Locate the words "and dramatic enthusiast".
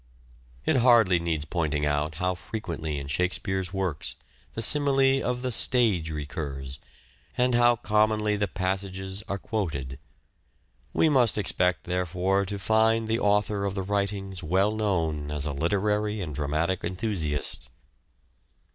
16.19-17.69